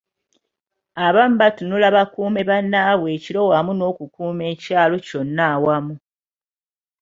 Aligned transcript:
Abamu 1.05 1.35
batunula 1.41 1.87
bakuume 1.95 2.41
bannaabwe 2.49 3.07
ekiro 3.17 3.41
wamu 3.51 3.71
n’okukuuma 3.75 4.43
ekyalo 4.53 4.95
kyonna 5.07 5.43
awamu. 5.53 5.95